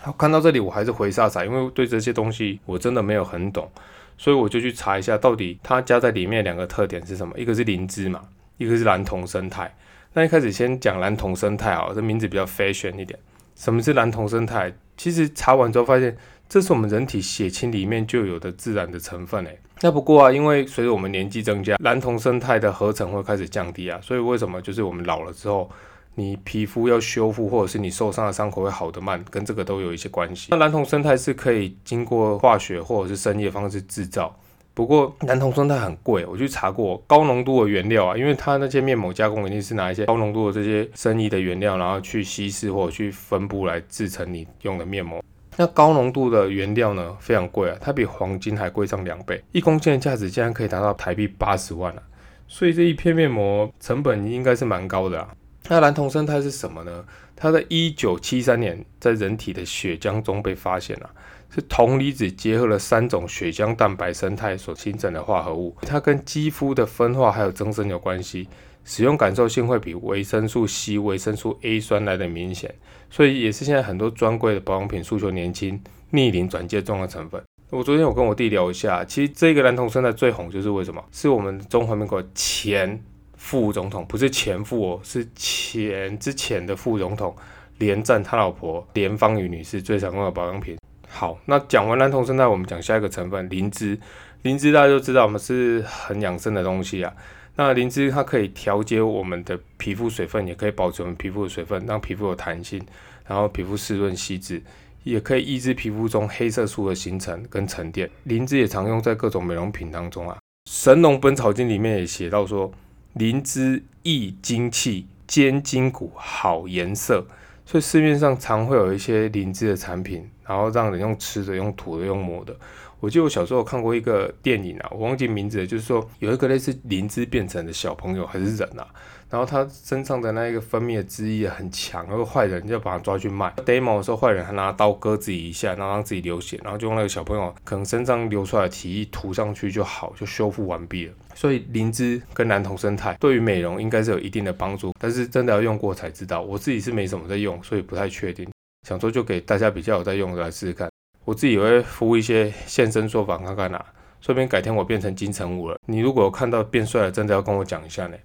[0.00, 3.70] 好，看到这里我还是回煞煞，因为对这些东西我真的没有很懂，
[4.18, 7.38] 所以我就去查一下，到底它加在里面两个特点是什么？
[7.38, 8.20] 一个是灵芝嘛，
[8.56, 9.72] 一个是蓝铜生态。
[10.14, 13.18] 那一开始先讲蓝铜生态啊，这名字比较 fashion 一点。
[13.54, 14.72] 什么是蓝铜生态？
[14.96, 16.16] 其实查完之后发现，
[16.48, 19.58] 这是我们人体血清里面就有的自然的成分诶。
[19.80, 25.70] 那不过啊，因为随着我们年纪增加，蓝铜生态的合成会开始降低啊，所以为什么就是我们老了之后，
[26.14, 30.48] 你皮肤要修复或者是你受伤的伤口会好得慢，跟这个都有一些关系。
[30.50, 34.38] 那蓝铜生态是可以经过化学或者是生液方式制造。
[34.74, 45.22] 不过蓝铜生态很贵，我去查过高浓度的原料啊，因为它那些面膜加工一定是拿一些高浓度的这些生意的原料，然后去稀释或者去分布来制成你用的面膜。
[45.58, 52.02] 那高浓度的原料呢，非常贵啊，它比黄金还贵上两倍，一公斤的价值竟然可以达到台币八十万啊！
[52.48, 55.28] 所以这一片面膜成本应该是蛮高的啊。
[55.68, 57.04] 那蓝铜生态是什么呢？
[57.36, 61.10] 它在一九七三年在人体的血浆中被发现了。
[61.54, 68.48] 是铜离子结合了三种血浆蛋白生态所形成的化合物，它跟肌肤的分化还有增生有关系，
[68.84, 72.74] 使用感受性会比维生素 C、维生素 A 酸来的明显，
[73.10, 75.78] 所以也是现在很多专柜的保养品诉求年轻、
[76.10, 77.42] 逆龄转介重要成分。
[77.68, 81.04] 我昨天有跟我弟聊一下，其实这个蓝铜生态最红就是为什么？
[81.12, 82.98] 是我们中华民国前
[83.36, 87.36] 副总统，不是前副哦，是前之前的副总统
[87.76, 90.76] 连战他老婆连芳宇女士最常用的保养品。
[91.14, 93.98] 好，那讲完蓝铜生态，我们讲下一个成分灵芝。
[94.40, 97.12] 灵芝大家都知道，我们是很养生的东西啊。
[97.56, 102.82] 那灵芝它可以调节我们的皮肤水分，也可以保持我们皮肤的水分，让皮肤有弹性，
[103.26, 104.62] 然后皮肤湿润细致，
[105.04, 108.10] 也可以抑制皮肤中黑色素的形成跟沉淀。
[108.24, 110.36] 灵芝也常用在各种美容品当中啊。
[110.70, 112.72] 《神农本草经》里面也写到说，
[113.12, 117.26] 灵芝益精气，坚筋骨，好颜色。
[117.64, 120.28] 所以市面上常会有一些灵芝的产品。
[120.44, 122.54] 然后让人用吃的、用涂的、用抹的。
[123.00, 128.86] 我记得我小时候看过一个电影啊，我忘记名字了，就是说有一个类似灵芝变成的小朋友还是人啊，
[129.30, 133.50] 然后他身上的那一个分泌的汁液很强，然后坏人就把他抓去卖。
[133.64, 141.14] demo 的时候，坏人还拿刀割自己一下，然后让自己流血，然后就用那个小朋友可能身上流出来的体液涂上去就好，就修复完毕了。
[141.42, 146.40] 所以灵芝跟蓝铜生态对于美容应该是有一定的帮助，但是真的要用过才知道。
[146.40, 148.48] 我自己是没什么在用，所以不太确定。
[148.86, 150.88] 想说就给大家比较有在用的来试试看，
[151.24, 153.84] 我自己也会敷一些现身说法看看啦。
[154.20, 155.76] 说不定改天我变成金城武了。
[155.88, 158.16] 你如果看到变帅了，真的要跟我讲一下呢。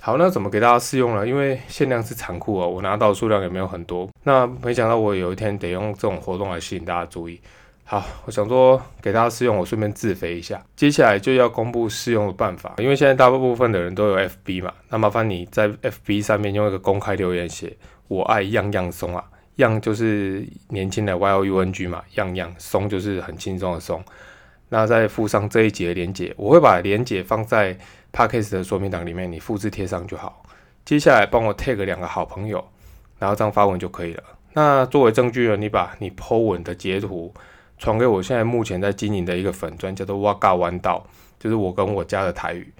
[0.00, 1.26] 好，那怎么给大家试用呢？
[1.26, 4.08] 因为限量是残酷哦，我拿到数量也没有很多。
[4.22, 7.40] 那没想到我有一天得用这种活动来吸引大家注意。
[7.84, 10.64] 好，我想说给大家试用，我顺便自肥一下。
[10.74, 17.76] 接下来就要公布试用的办法，因为现在大部分的人都有 FB 嘛，那麻烦你在 FB 上面用一个公开留言写
[18.08, 19.22] “我爱样样松啊”，
[19.56, 24.02] 样就是年轻的 Y O U N G 嘛，样样松就是很轻松的松。
[24.70, 27.76] 那再附上这一节的连接，我会把连接放在
[28.10, 30.42] Podcast 的说明档里面，你复制贴上就好。
[30.86, 32.64] 接下来帮我 tag 两个好朋友，
[33.18, 34.22] 然后这样发文就可以了。
[34.54, 37.32] 那作为证据呢，你把你 po 文的截图
[37.82, 41.04] 传给我现在目前在经营的一个粉专，叫做哇嘎弯道，
[41.36, 42.72] 就是我跟我家的台语。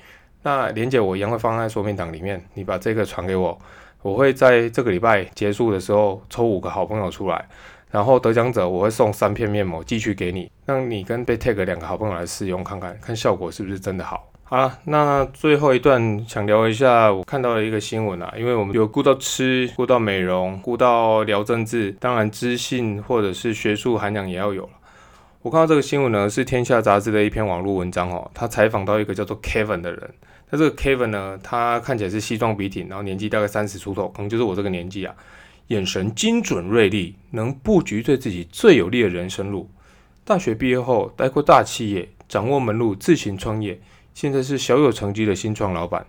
[0.45, 3.59] 那连接我一样会放在说明档里面，你把这个传给我，
[4.01, 7.45] 我会在这个礼拜结束的时候抽五个好朋友出来。
[7.91, 14.29] 然后得奖者我会送三片面膜寄去给你，让你跟被 tag 两个好朋友来试用看看，看效果是不是真的好。
[14.45, 24.71] 好了，那最后一段想聊一下，我看到了一个新闻啊，因为我们有顾到吃，顾到美容，顾到聊政治，当然知性或者是学术涵养也要有了。
[25.43, 30.15] 我看到这个新闻呢，是天下杂志的一篇网络文章哦，他采访到一个叫做 Kevin 的人，
[30.51, 35.15] 那这个 Kevin 呢，他看起来是西装笔挺，然后年纪大概三十出头，可能就是我这个年纪啊。
[35.69, 39.69] 眼神精准锐利，能布局对自己最有利的人生路。
[40.25, 43.81] 大学毕业后，待过大企业，掌握门路，自行创业。
[44.15, 46.07] 现在是小有成绩的新创老板。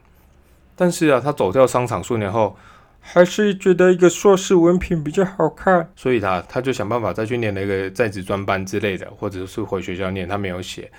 [0.75, 2.55] 但是啊，他走掉商场数年后，
[3.05, 10.27] 还是觉得一个硕士文凭比较好看，所以他他就想办法再去念了一个在职专班之类的，或者是回学校念。
[10.27, 10.89] 他没有写。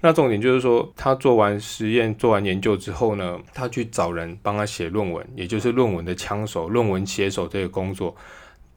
[0.00, 8.16] 那重点就是说，他做完实验、做完研究之后呢，他去找人帮他写论文，也就是论文的枪手、论文写手这个工作。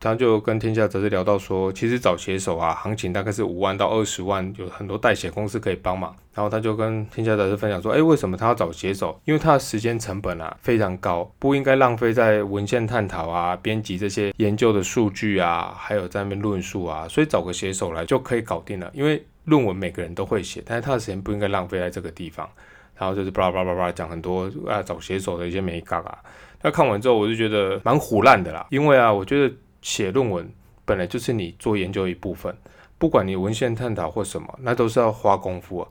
[0.03, 6.13] 他就跟天下杂志聊到说，其实找写手啊，行情大概是五万到二十万，有很多代写公司可以帮忙。
[6.33, 9.17] 然后他就跟天下杂志分享说，哎，为什么他要找写手？
[9.23, 18.91] 因为他的时间成本啊非常高，不应该浪费在文献探讨啊、编辑这些研究的数据啊，还有在那边论述啊，所以找个写手来就可以搞定了。
[18.93, 22.49] 因为论文每个人都会写，但是他的时间不应该浪费在这个地方。
[22.95, 26.17] 然后就是巴拉巴拉巴拉讲很多啊找写手的一些美感啊。
[26.61, 29.53] 那看完之后我就觉得蛮胡烂的啦，因为啊我觉得
[29.83, 30.51] 写论文
[30.83, 32.57] 本来就是你做研究一部分，
[32.97, 35.87] 不管你文献探讨或什么，那都是要花功夫啊。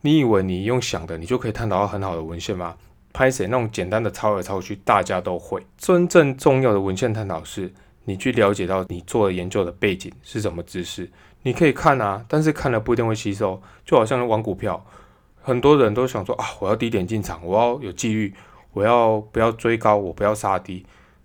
[0.00, 2.76] 你以为你用想的你就可以探讨到很好的文献吗？
[3.12, 7.72] 拍谁那种简单的抄来抄去大家都会，真正重要的文献探讨是
[8.04, 11.10] 你去了解到你做的研究的背景是什么知识。
[11.42, 14.84] 你可以看啊，但是看了不一定会吸收，就好像玩股票，
[15.40, 18.34] 很多人都想说啊，我要低点进场，我要有纪律，
[18.72, 20.84] 我要不要追高，我不要杀低。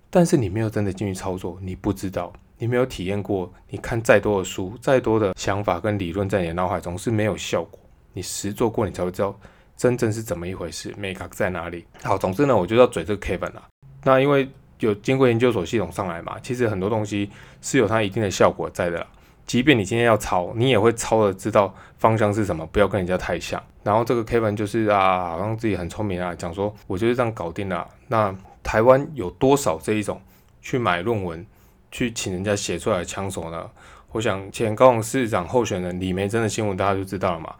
[0.10, 7.80] 但是你没有真的进去操作，你不知道，你没有体验过，你看再多的书，再多的想法跟理论在你的脑海中是没有效果。
[8.14, 9.40] 你实做过，你才会知道
[9.78, 11.86] 真正是怎么一回事，，make up 在哪里。
[12.04, 13.68] 好，总之呢，我就要嘴这个 Kevin 啊。
[14.04, 17.30] 那因为有经过研究所系统上来嘛，其实很多东西
[17.62, 19.06] 是有它一定的效果在的。
[19.46, 23.62] 即便你今天要抄，你也会抄的知道方向是什么，不要跟人家太像。
[23.84, 27.88] 然后这个 Kevin 就是啊，好像自己很聪明啊，讲说我就是这样搞定了。
[28.08, 28.36] 那
[28.70, 30.22] 台湾有多少这一种
[30.62, 31.44] 去买论文，
[31.92, 33.68] 去请人家写出来的枪手呢？
[34.12, 37.56] 我想前高雄市长候选人李梅珍的新闻大家就知道了嘛。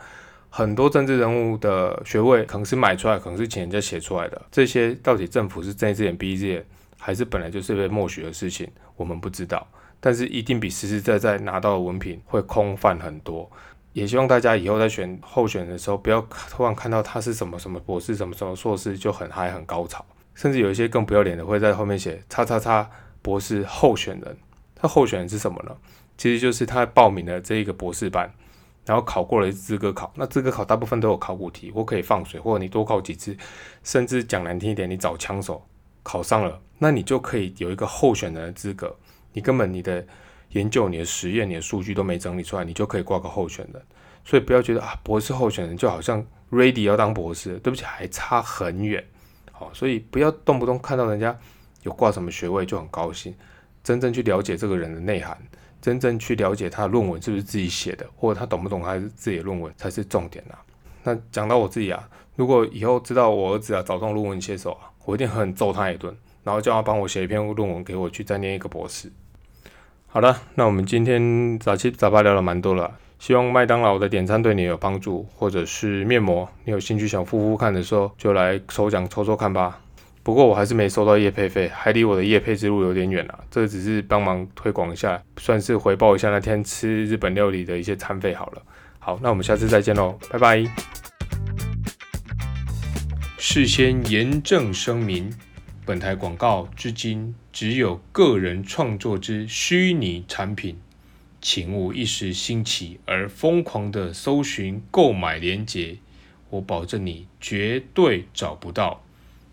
[0.52, 4.40] 很多政治人物的学位可能是买出来，可能是请人家写出来的。
[4.52, 6.64] 这些到底政府是睁一只眼闭一只眼，
[7.00, 9.68] 还是本来就是被默许的事情，我们不知道。
[10.00, 13.50] 但是一定比实实在在拿到的文凭会空泛很多，
[13.94, 20.06] 也希望大家以后在选候选的时候，不要突然看到他是什么什么博士、什么什么硕士就很嗨很高潮，
[20.40, 22.90] 甚至有一些更不要脸的会在后面写“叉叉叉
[23.22, 24.38] 博士候选人”。
[24.74, 25.76] 他候选人是什么呢？
[26.18, 28.34] 其实就是他报名的这一个博士班，
[28.86, 30.14] 然后考过了资格考。
[30.16, 33.36] 那资格考大部分都有考古题，或可以放水，或者你多考几次，
[33.84, 35.62] 甚至讲难听一点，你找枪手
[36.04, 38.96] 考上了，那你就可以有一个候选人的资格。
[39.34, 40.08] 你根本你的
[40.52, 43.84] 研究、你的实验、你的数据都没整理出来，你就可以挂个候选人。
[44.24, 49.06] 所以不要觉得啊，博士候选人就好像 ready 要当博士，对不起，还差很远。
[49.60, 51.38] 好，所以不要动不动看到人家
[51.84, 53.36] 有挂什么学位就很高兴。
[53.84, 55.38] 真正去了解这个人的内涵，
[55.82, 60.56] 真正去了解他的论文是不是自己写的，或者他懂不懂他自己的论文才是重点啊。
[61.04, 66.16] 那讲到我自己啊，如果以后知道我儿子啊找这种论文写手啊，我一定狠揍他一顿。
[66.42, 69.12] 然后叫他帮我写一篇论文给我去再念一个博士。
[70.08, 79.82] 好了，那我们今天杂七杂八聊了蛮多了，希望麦当劳的点餐对你有帮助，或者是面膜，你有兴趣想敷敷看的时候，就来抽奖抽抽看吧。
[80.24, 83.40] 不过我还是没收到叶配费，还离我的叶配之路有点远啊。
[83.52, 88.62] 这只是帮忙推广一下，算是回报一下那天吃日本料理的一些餐费好了。
[89.00, 90.64] 好，那我们下次再见喽，拜拜。
[93.38, 95.34] 事先严正声明，
[95.86, 100.78] 本台广告至今只有个人创作之虚拟产品，
[101.42, 105.98] 请勿一时兴起而疯狂的搜寻购买链接，
[106.50, 109.04] 我保证你绝对找不到。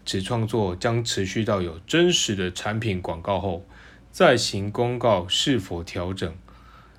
[0.04, 3.64] 此创作将持续到有真实的产品广告后，
[4.12, 6.34] 再行公告是否调整。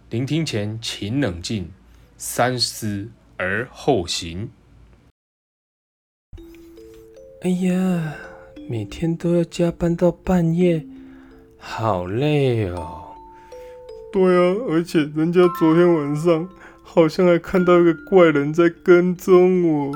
[0.10, 1.70] 聆听前请冷静，
[2.18, 4.50] 三思而后行。
[7.42, 8.16] 哎呀，
[8.70, 10.86] 每天都要加班到半夜，
[11.58, 12.97] 好累哦。
[14.12, 16.48] 对啊，而且人家昨天晚上
[16.84, 19.96] 好像还看到一个怪人在跟踪我。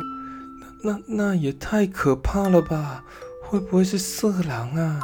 [0.83, 3.03] 那那也太可怕了吧？
[3.41, 4.99] 会不会是色狼啊？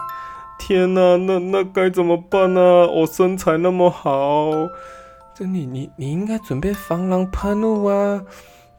[0.59, 2.87] 天哪，那那该怎么办呢？
[2.87, 4.51] 我身材那么好，
[5.35, 8.23] 这你你你应该准备防狼喷雾啊。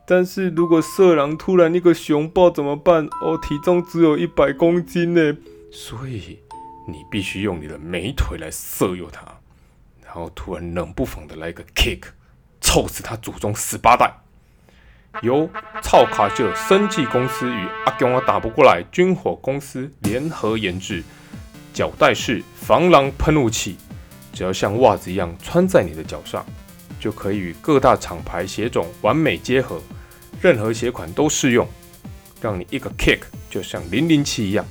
[0.07, 3.09] 但是如果色狼突然一个熊抱怎么办？
[3.25, 5.37] 我体重只有一百公斤呢，
[5.71, 6.41] 所以
[6.89, 9.38] 你必须用你的美腿来色诱他，
[10.09, 12.01] 然后突然冷不防的来一个 kick，
[12.63, 14.11] 臭死他祖宗十八代。
[15.21, 15.49] 由
[15.83, 21.03] 超卡秀生技公司与阿公啊打不过来军火公司联合研制
[21.75, 23.77] 脚带式防狼喷雾器，
[24.33, 26.45] 只要像袜子一样穿在你的脚上，
[26.99, 29.79] 就可以与各大厂牌鞋种完美结合。
[30.41, 31.69] 任何鞋款都适用，
[32.41, 34.65] 让你一个 kick 就像零零七一样，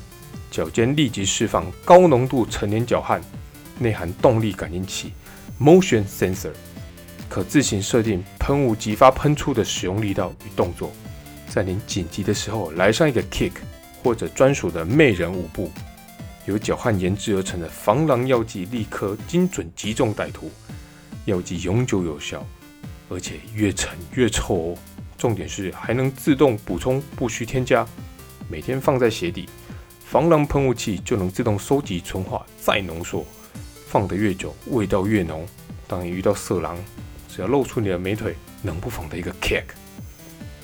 [0.50, 3.22] 脚尖立即释放高浓度成年脚汗，
[3.78, 5.14] 内含动力感应器
[5.60, 6.52] motion sensor，
[7.28, 10.92] 可自行设定喷雾激发喷出的使用力道与动作，
[11.50, 13.54] 在您紧急的时候来上一个 kick，
[14.04, 15.72] 或者专属的魅人舞步，
[16.46, 20.52] 由脚汗研制而成的防狼药剂立刻精准击中歹徒，
[21.26, 22.46] 药剂永久有效，
[23.10, 24.78] 而且越沉越臭哦。
[25.18, 27.84] 重点是还能自动补充，不需添加。
[28.48, 29.50] 每天放在鞋底，
[30.06, 33.26] 防狼喷雾器就能自动收集、纯化、再浓缩。
[33.88, 35.48] 放得越久，味道越浓。
[35.88, 36.78] 当你遇到色狼，
[37.30, 39.64] 只要露出你的美腿，冷不防的一个 kick，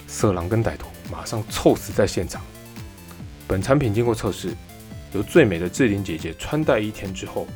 [0.07, 2.41] 色狼跟歹徒马上臭死在现场。
[3.47, 4.53] 本产品经过测试，
[5.13, 7.47] 由最美的志玲姐姐穿戴一天之后，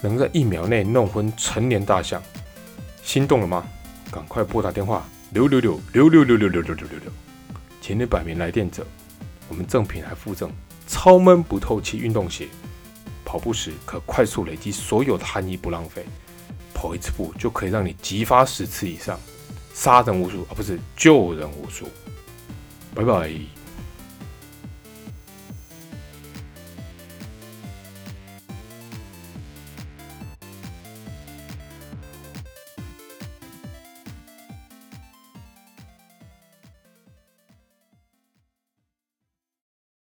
[0.00, 2.22] 能在一秒内弄昏成年大象。
[3.02, 3.66] 心动了吗？
[4.12, 5.04] 赶快拨打电话。
[5.32, 7.12] 六六六六六六六六六六六六，
[7.80, 8.84] 前列百名来电者，
[9.48, 10.50] 我们赠品还附赠
[10.86, 12.48] 超闷不透气运动鞋，
[13.30, 16.04] 跑步时可快速累积所有的汗液不浪费，
[16.74, 19.16] 跑一次步就可以让你激发十次以上，
[19.72, 21.86] 杀人无数啊，不是救人无数，
[22.92, 23.30] 拜拜。